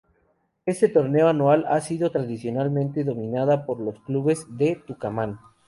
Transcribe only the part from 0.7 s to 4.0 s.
torneo anual ha sido tradicionalmente dominada por los